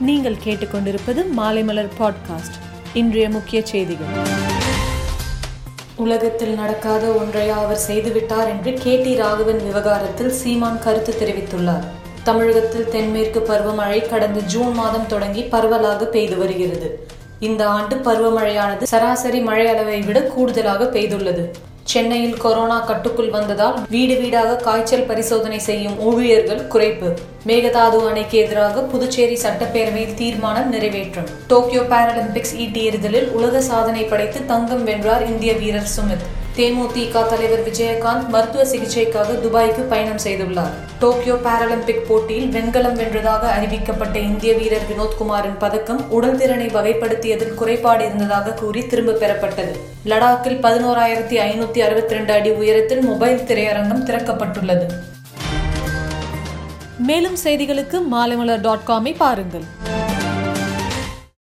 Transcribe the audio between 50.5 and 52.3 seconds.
பதினோராயிரத்தி ஐநூத்தி அறுபத்தி